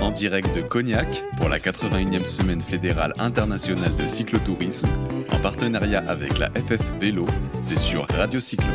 [0.00, 4.88] En direct de Cognac pour la 81e semaine fédérale internationale de cyclotourisme,
[5.30, 7.26] en partenariat avec la FF Vélo,
[7.62, 8.66] c'est sur Radio Cyclo.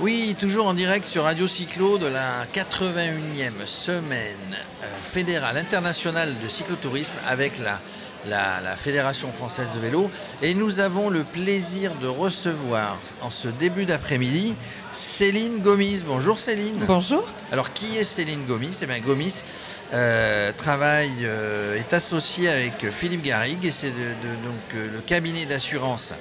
[0.00, 6.48] Oui, toujours en direct sur Radio Cyclo de la 81e semaine euh, fédérale internationale de
[6.48, 7.80] cyclotourisme avec la,
[8.26, 10.10] la, la Fédération française de vélo.
[10.42, 14.54] Et nous avons le plaisir de recevoir en ce début d'après-midi
[14.92, 16.02] Céline Gomis.
[16.06, 16.84] Bonjour Céline.
[16.86, 17.24] Bonjour.
[17.52, 18.76] Alors qui est Céline Gomis?
[18.82, 19.42] Eh bien Gomis
[19.92, 26.14] euh, travaille, euh, est associé avec Philippe Garrigue et c'est donc euh, le cabinet d'assurance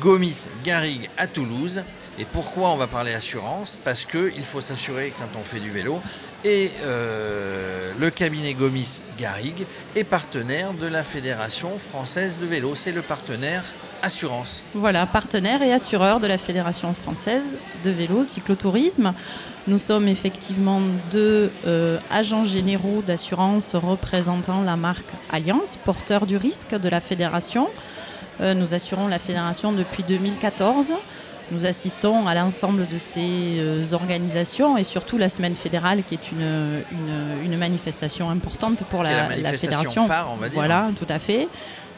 [0.00, 1.82] Gomis Garrigue à Toulouse.
[2.18, 3.78] Et pourquoi on va parler assurance?
[3.84, 6.00] Parce qu'il faut s'assurer quand on fait du vélo.
[6.44, 9.66] Et euh, le cabinet Gomis Garrigue
[9.96, 12.74] est partenaire de la Fédération française de vélo.
[12.74, 13.64] C'est le partenaire
[14.02, 14.62] assurance.
[14.74, 17.44] Voilà, partenaire et assureur de la Fédération française
[17.84, 19.14] de vélo cyclotourisme.
[19.66, 20.80] Nous sommes effectivement
[21.10, 27.68] deux euh, agents généraux d'assurance représentant la marque Alliance, porteur du risque de la fédération.
[28.40, 30.92] Euh, nous assurons la fédération depuis 2014.
[31.50, 36.30] Nous assistons à l'ensemble de ces euh, organisations et surtout la semaine fédérale qui est
[36.30, 40.06] une, une, une manifestation importante pour la, fédération.
[40.06, 40.54] phare, on va dire.
[40.58, 41.48] Voilà, tout à fait.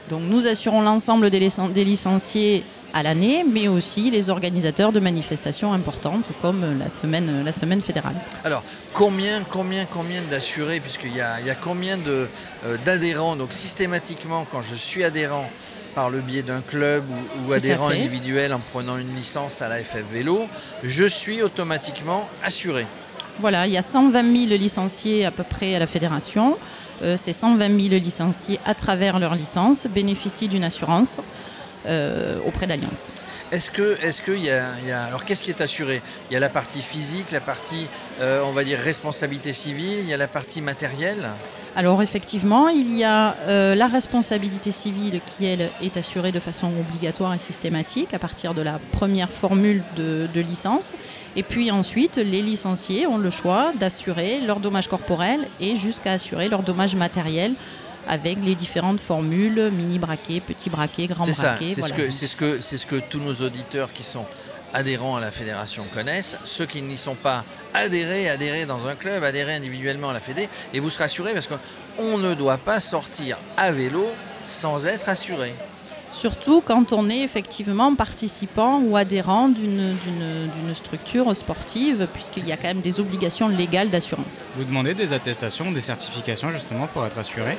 [0.09, 5.01] Donc nous assurons l'ensemble des, licen- des licenciés à l'année, mais aussi les organisateurs de
[5.01, 8.17] manifestations importantes comme la semaine, la semaine fédérale.
[8.45, 12.29] Alors, combien, combien, combien d'assurés, puisqu'il y a, il y a combien de,
[12.65, 15.51] euh, d'adhérents Donc, systématiquement, quand je suis adhérent
[15.95, 17.05] par le biais d'un club
[17.47, 20.47] ou, adhérent individuel en prenant une licence à la FF Vélo,
[20.85, 22.87] je suis automatiquement assuré.
[23.41, 26.59] Voilà, il y a 120 000 licenciés à peu près à la fédération.
[27.03, 31.21] Euh, ces 120 000 licenciés, à travers leur licence, bénéficient d'une assurance
[32.47, 33.11] auprès d'Alliance.
[33.53, 36.03] Est-ce que, est-ce que il y a, il y a- alors qu'est-ce qui est assuré?
[36.31, 37.89] Il y a la partie physique, la partie,
[38.21, 41.29] euh, on va dire responsabilité civile, il y a la partie matérielle?
[41.77, 46.67] Alors effectivement, il y a euh, la responsabilité civile qui, elle, est assurée de façon
[46.67, 50.95] obligatoire et systématique à partir de la première formule de, de licence.
[51.37, 56.49] Et puis ensuite, les licenciés ont le choix d'assurer leur dommage corporel et jusqu'à assurer
[56.49, 57.55] leur dommage matériel
[58.09, 61.73] avec les différentes formules, mini braquet, petit braquet, grand C'est ça, braquet.
[61.75, 61.95] c'est voilà.
[61.97, 64.25] ce que, c'est ce que, c'est ce que tous nos auditeurs qui sont
[64.73, 66.37] adhérents à la fédération connaissent.
[66.45, 67.45] Ceux qui n'y sont pas
[67.75, 71.49] adhérés, adhérés dans un club, adhérés individuellement à la fédé, et vous serez assurés parce
[71.49, 74.07] qu'on ne doit pas sortir à vélo
[74.47, 75.55] sans être assuré.
[76.13, 82.53] Surtout quand on est effectivement participant ou adhérent d'une- d'une d'une structure sportive, puisqu'il y
[82.53, 84.45] a quand même des obligations légales d'assurance.
[84.57, 87.57] Vous demandez des attestations, des certifications justement pour être assuré?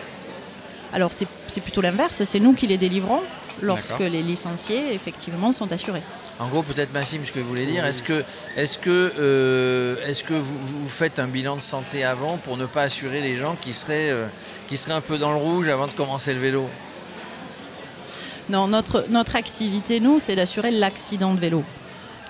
[0.94, 3.22] Alors c'est c'est plutôt l'inverse, c'est nous qui les délivrons
[3.62, 6.03] lorsque les licenciés effectivement sont assurés.
[6.40, 8.24] En gros, peut-être Maxime, ce que vous voulez dire, est-ce que,
[8.57, 12.66] est-ce que, euh, est-ce que vous, vous faites un bilan de santé avant pour ne
[12.66, 14.25] pas assurer les gens qui seraient, euh,
[14.68, 16.68] qui seraient un peu dans le rouge avant de commencer le vélo?
[18.50, 21.63] Non, notre, notre activité, nous, c'est d'assurer l'accident de vélo.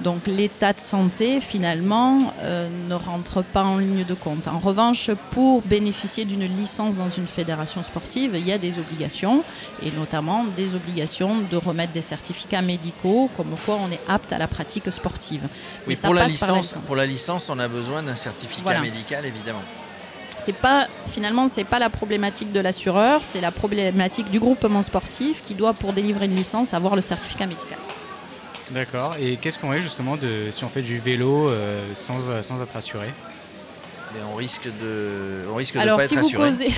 [0.03, 4.47] Donc l'état de santé, finalement, euh, ne rentre pas en ligne de compte.
[4.47, 9.43] En revanche, pour bénéficier d'une licence dans une fédération sportive, il y a des obligations,
[9.83, 14.39] et notamment des obligations de remettre des certificats médicaux, comme quoi on est apte à
[14.39, 15.47] la pratique sportive.
[15.87, 18.81] Oui, pour la, licence, pour la licence, on a besoin d'un certificat Voilà.
[18.81, 19.61] médical, évidemment.
[20.43, 25.43] C'est pas finalement c'est pas la problématique de l'assureur, c'est la problématique du groupement sportif
[25.45, 27.77] qui doit pour délivrer une licence avoir le certificat médical.
[28.71, 29.15] D'accord.
[29.19, 32.61] Et qu'est-ce qu'on est justement de si on fait du vélo euh, sans, euh, sans
[32.61, 33.13] être assuré?
[34.13, 36.49] Mais on risque de, on risque de Alors pas si être vous assuré.
[36.49, 36.73] causez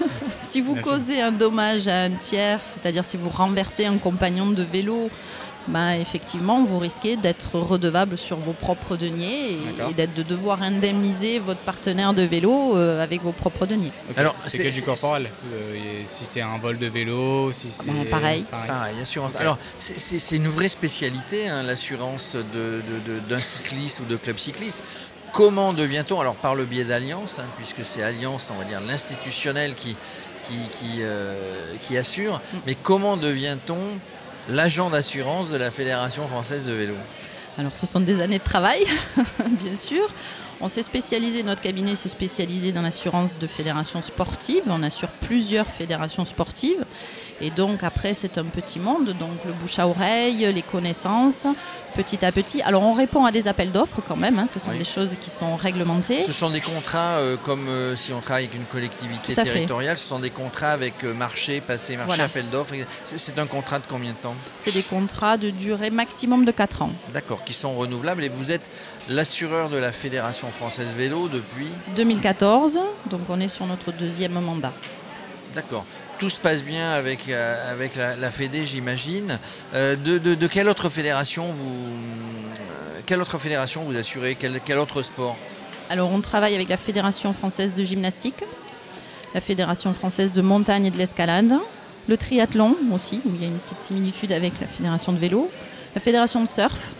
[0.48, 4.62] si vous causez un dommage à un tiers, c'est-à-dire si vous renversez un compagnon de
[4.62, 5.10] vélo,
[5.68, 9.58] ben effectivement vous risquez d'être redevable sur vos propres deniers
[9.90, 13.92] et, d'être de devoir indemniser votre partenaire de vélo euh, avec vos propres deniers.
[14.16, 15.30] Alors, c'est que du corporel.
[15.52, 18.44] Euh, si c'est un vol de vélo, si c'est ben, pareil.
[18.50, 19.36] Pareil, assurance.
[19.36, 24.38] Alors, c'est- une vraie spécialité, hein, l'assurance de- de- de- d'un cycliste ou de club
[24.38, 24.82] cycliste.
[25.32, 29.74] Comment devient-on, alors par le biais d'Alliance, hein, puisque c'est Alliance, on va dire l'institutionnel
[29.74, 29.96] qui,
[30.44, 32.56] qui, qui, euh, qui assure, Mm.
[32.66, 33.98] mais comment devient-on
[34.48, 36.94] l'agent d'assurance de la Fédération française de vélo
[37.58, 38.84] Alors ce sont des années de travail,
[39.50, 40.08] bien sûr.
[40.60, 44.62] On s'est spécialisé, notre cabinet s'est spécialisé dans l'assurance de fédérations sportives.
[44.68, 46.84] On assure plusieurs fédérations sportives.
[47.40, 51.46] Et donc après, c'est un petit monde, donc le bouche à oreille, les connaissances,
[51.94, 52.62] petit à petit.
[52.62, 54.78] Alors on répond à des appels d'offres quand même, hein, ce sont Oui.
[54.78, 56.22] des choses qui sont réglementées.
[56.22, 59.42] Ce sont des contrats euh, comme euh, si on travaille avec une collectivité fait.
[59.44, 62.24] territoriale, ce sont des contrats avec euh, marché, passé marché, Voilà.
[62.24, 62.74] appel d'offres.
[63.04, 64.34] C'est c'est un contrat de combien de temps?
[64.58, 66.90] C'est des contrats de durée maximum de 4 ans.
[67.12, 68.70] D'accord, qui sont renouvelables et vous êtes
[69.08, 71.70] l'assureur de la Fédération française vélo depuis?
[71.96, 72.78] 2014,
[73.10, 74.72] donc on est sur notre deuxième mandat.
[75.54, 75.84] D'accord.
[76.22, 79.40] Tout se passe bien avec, euh, avec la, la Fédé, j'imagine.
[79.74, 81.88] Euh, de, de- de quelle autre fédération vous,
[82.60, 84.36] euh, quelle autre fédération vous assurez?
[84.38, 85.36] Quel, quel autre sport?
[85.90, 88.44] Alors on travaille avec la Fédération française de gymnastique,
[89.34, 91.54] la Fédération française de montagne et de l'escalade,
[92.06, 95.50] le triathlon aussi, où il y a une petite similitude avec la Fédération de vélo,
[95.96, 96.94] la Fédération de surf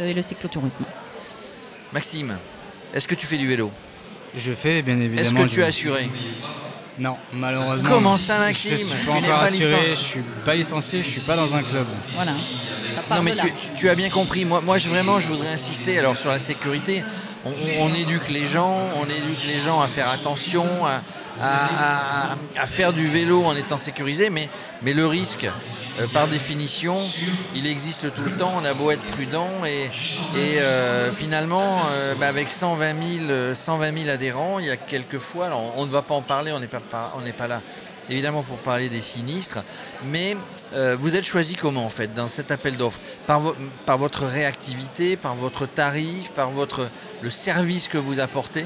[0.00, 0.84] euh, et le cyclotourisme.
[1.92, 2.38] Maxime,
[2.94, 3.70] est-ce que tu fais du vélo?
[4.34, 5.40] Je fais bien évidemment.
[5.40, 6.08] Est-ce que tu es assuré?
[6.98, 7.88] Non, malheureusement.
[7.88, 11.02] Comment ça, Je Maxime suis Tu pas encore pas assuré, licencié je suis pas licencié,
[11.02, 11.86] je suis pas dans un club.
[12.14, 12.32] Voilà.
[13.10, 14.44] Non mais tu, tu- tu as bien compris.
[14.44, 17.02] Moi, moi je, vraiment, je voudrais insister alors sur la sécurité.
[17.44, 20.66] On, éduque les gens, on éduque les gens à faire attention,
[21.40, 24.48] à, faire du vélo en étant sécurisé, mais,
[24.82, 25.48] mais le risque,
[25.98, 26.96] euh, par définition,
[27.54, 28.52] il existe tout le temps.
[28.60, 29.90] On a beau être prudent et,
[30.36, 35.18] euh, finalement, euh, bah, avec 120 000, euh, 120 000 adhérents, il y a quelques
[35.18, 37.60] fois, alors on ne va pas en parler, on n'est pas, on n'est pas là
[38.10, 39.62] évidemment pour parler des sinistres,
[40.04, 40.36] mais
[40.74, 43.00] euh, vous êtes choisi comment en fait dans cet appel d'offres?
[43.26, 46.88] Par, vo- par votre réactivité, par votre tarif, par votre
[47.22, 48.64] le service que vous apportez?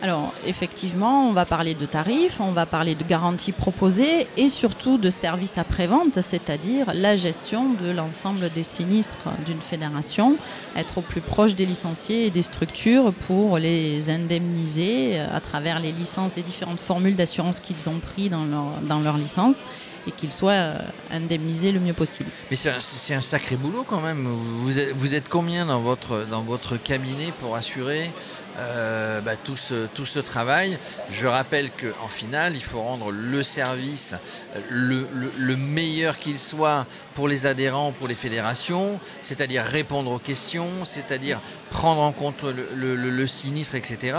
[0.00, 4.96] Alors, effectivement, on va parler de tarifs, on va parler de garanties proposées et surtout
[4.96, 10.36] de services après-vente, c'est-à-dire la gestion de l'ensemble des sinistres d'une fédération,
[10.76, 15.80] être au plus proche des licenciés et des structures pour les indemniser euh, à travers
[15.80, 19.64] les licences, les différentes formules d'assurance qu'ils ont pris dans leur, dans leur licence
[20.06, 20.78] et qu'ils soient euh,
[21.10, 22.30] indemnisés le mieux possible.
[22.50, 24.26] Mais c'est un, sacré boulot quand même.
[24.26, 28.10] Vous êtes, combien dans votre, dans votre cabinet pour assurer
[28.58, 30.78] euh, bah, tout, ce, tout ce travail?
[31.10, 34.14] Je rappelle qu'en finale, il faut rendre le service
[34.56, 40.10] euh, le, le- le meilleur qu'il soit pour les adhérents, pour les fédérations, c'est-à-dire répondre
[40.10, 41.40] aux questions, c'est-à-dire
[41.70, 44.16] prendre en compte le sinistre, etc.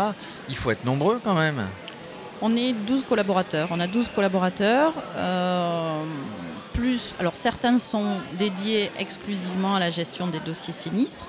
[0.50, 1.66] Il faut être nombreux quand même.
[2.42, 3.68] On est 12 collaborateurs.
[3.72, 4.94] On a 12 collaborateurs.
[5.18, 6.04] euh,
[6.74, 11.28] plus, alors certains sont dédiés exclusivement à la gestion des dossiers sinistres.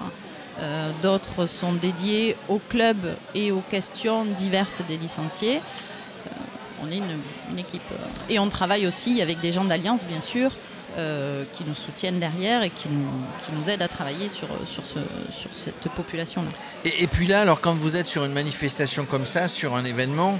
[0.60, 2.96] euh, D'autres sont dédiés au club
[3.34, 5.56] et aux questions diverses des licenciés.
[5.56, 6.30] Euh,
[6.84, 7.82] on est une, équipe.
[8.28, 10.52] Et on travaille aussi avec des gens d'Alliance, bien sûr,
[10.98, 13.06] euh, qui nous soutiennent derrière et qui nous,
[13.44, 16.48] qui nous aident à travailler sur, sur, ce- sur cette population-là.
[16.84, 19.84] Et, et puis là, alors quand vous êtes sur une manifestation comme ça, sur un
[19.84, 20.38] événement,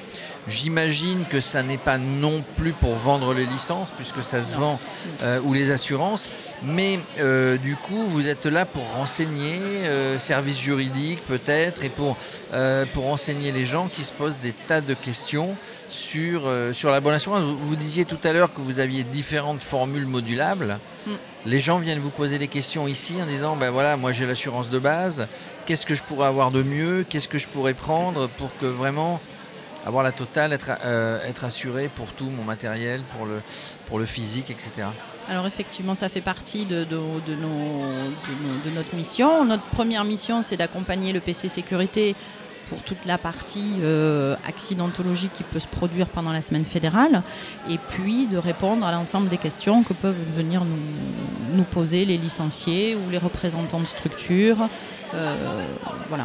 [0.49, 4.61] j'imagine que ça n'est pas non plus pour vendre les licences, puisque ça se Non.
[4.61, 4.81] vend,
[5.23, 6.29] euh, ou les assurances,
[6.63, 9.59] mais euh, du coup, vous êtes là pour renseigner,
[10.19, 12.17] service juridique peut-être, et pour,
[12.93, 15.57] pour renseigner les gens qui se posent des tas de questions
[15.91, 16.43] sur,
[16.73, 17.43] sur la bonne assurance.
[17.43, 20.07] Vous, vous disiez tout à l'heure que vous aviez différentes formules
[21.07, 21.11] Mm.
[21.47, 24.69] Les gens viennent vous poser des questions ici en disant, ben voilà, moi j'ai l'assurance
[24.71, 25.27] de base,
[25.67, 29.21] qu'est-ce que je pourrais avoir de mieux, qu'est-ce que je pourrais prendre pour que vraiment
[29.87, 33.41] avoir la totale, être, euh, être assuré pour tout mon matériel, pour le,
[33.87, 34.89] pour le physique, etc.
[35.29, 39.45] Alors effectivement, ça fait partie de, de- de nos- de nos- de notre mission.
[39.47, 42.15] Notre première mission, c'est d'accompagner le PC Sécurité
[42.67, 47.23] pour toute la partie euh, accidentologie qui peut se produire pendant la semaine fédérale,
[47.69, 52.97] et puis de répondre à l'ensemble des questions que peuvent venir nous, poser les licenciés
[52.97, 54.69] ou les représentants de structures.
[55.15, 55.67] Euh,
[56.09, 56.25] voilà.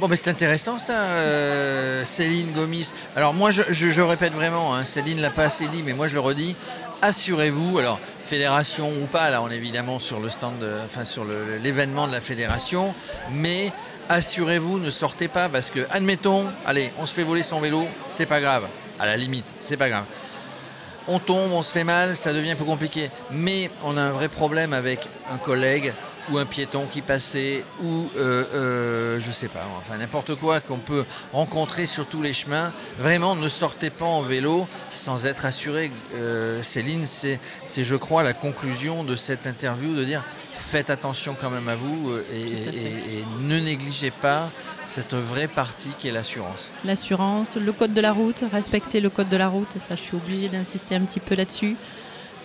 [0.00, 2.92] Bon, ben c'est intéressant ça, euh, Céline Gomis.
[3.16, 6.20] Alors moi, je, répète vraiment, hein, Céline l'a pas assez dit, mais moi je le
[6.20, 6.56] redis.
[7.02, 11.24] Assurez-vous, alors fédération ou pas, là on est évidemment sur le stand, enfin sur
[11.62, 12.94] l'événement de la fédération,
[13.30, 13.72] mais
[14.08, 18.26] assurez-vous, ne sortez pas parce que, admettons, allez, on se fait voler son vélo, c'est
[18.26, 18.68] pas grave,
[18.98, 20.04] à la limite, c'est pas grave.
[21.06, 23.10] On tombe, on se fait mal, ça devient un peu compliqué.
[23.30, 25.92] Mais on a un vrai problème avec un collègue
[26.30, 30.78] ou un piéton qui passait ou euh, euh, je sais pas, enfin n'importe quoi qu'on
[30.78, 32.72] peut rencontrer sur tous les chemins.
[32.98, 35.92] Vraiment, ne sortez pas en vélo sans être assuré.
[36.14, 37.38] Euh, Céline, c'est,
[37.76, 42.10] je crois la conclusion de cette interview de dire faites attention quand même à vous
[42.10, 44.50] euh, à et- et ne négligez pas
[44.88, 46.70] cette vraie partie qui est l'assurance.
[46.84, 50.16] L'assurance, le code de la route, respecter le code de la route, ça je suis
[50.16, 51.76] obligée d'insister un petit peu là-dessus.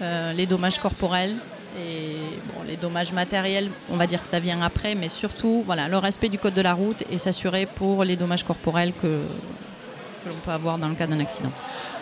[0.01, 1.35] Euh, les dommages corporels
[1.77, 2.17] et
[2.53, 5.97] bon, les dommages matériels, on va dire que ça vient après, mais surtout voilà, le
[5.97, 9.21] respect du code de la route et s'assurer pour les dommages corporels que
[10.23, 11.51] que l'on peut avoir dans le cas d'un accident.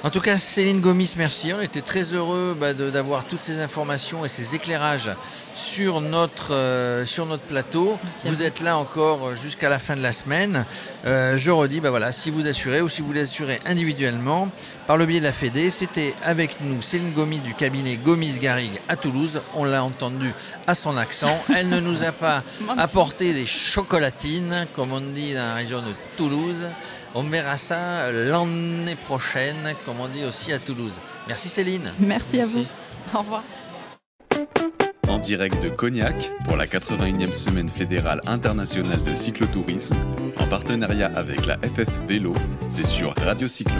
[0.03, 1.53] En tout cas, Céline Gomis, merci.
[1.53, 5.09] On était très heureux bah, d'avoir toutes ces informations et ces éclairages
[5.55, 7.97] sur notre, euh, sur notre plateau.
[8.25, 10.65] vous, êtes là encore jusqu'à la fin de la semaine.
[11.05, 14.49] Euh, je redis, bah, voilà, si vous assurez ou si vous l'assurez individuellement,
[14.85, 18.79] par le biais de la Fédé, c'était avec nous Céline Gomis du cabinet Gomis Garrigue
[18.87, 19.41] à Toulouse.
[19.55, 20.31] On l'a entendu
[20.67, 21.43] à son accent.
[21.55, 22.43] Elle ne nous a pas
[22.77, 26.65] apporté des chocolatines, comme on dit dans la région de Toulouse.
[27.15, 30.93] On verra ça l'année prochaine, comme on dit aussi à Toulouse.
[31.27, 31.93] Merci Céline.
[31.99, 32.65] Merci, à vous.
[33.13, 33.43] Au revoir.
[35.07, 39.95] En direct de Cognac pour la 81e semaine fédérale internationale de cyclotourisme,
[40.37, 42.33] en partenariat avec la FF Vélo,
[42.69, 43.75] c'est sur Radio Cyclo.